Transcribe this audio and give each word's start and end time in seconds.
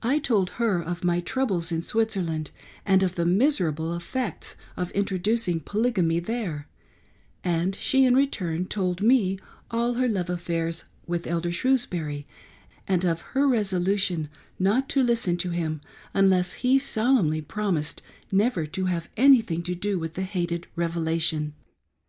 I 0.00 0.20
told 0.20 0.50
her 0.62 0.80
of 0.80 1.02
my 1.02 1.18
troubles 1.18 1.72
in 1.72 1.82
Switzerland 1.82 2.52
and 2.84 3.02
of 3.02 3.16
the 3.16 3.26
miserable 3.26 3.96
effects 3.96 4.54
of 4.76 4.92
introducing 4.92 5.58
Polygamy 5.58 6.20
there; 6.20 6.68
and 7.42 7.74
she 7.74 8.04
in 8.04 8.14
return 8.14 8.66
told 8.66 9.02
me 9.02 9.40
all 9.72 9.94
her 9.94 10.06
love 10.06 10.30
affairs 10.30 10.84
with 11.08 11.26
Elder 11.26 11.50
Shrews 11.50 11.84
bury 11.84 12.28
and 12.86 13.04
of 13.04 13.22
her 13.34 13.48
resolution 13.48 14.28
not 14.56 14.88
to 14.90 15.02
listen 15.02 15.36
to 15.38 15.50
him 15.50 15.80
unless 16.14 16.52
he 16.62 16.78
sol 16.78 17.16
emnly 17.18 17.44
promised 17.44 18.02
never 18.30 18.66
to 18.66 18.84
have 18.84 19.08
anything 19.16 19.64
to 19.64 19.74
do 19.74 19.98
with 19.98 20.14
the 20.14 20.22
hated 20.22 20.68
Revelation. 20.76 21.54